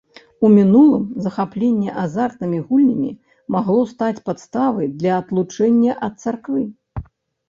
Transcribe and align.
У 0.47 0.49
мінулым 0.51 1.01
захапленне 1.25 1.91
азартнымі 2.03 2.59
гульнямі 2.69 3.11
магло 3.55 3.83
стаць 3.91 4.23
падставай 4.31 4.89
для 5.03 5.11
адлучэння 5.21 5.93
ад 6.09 6.13
царквы. 6.25 6.63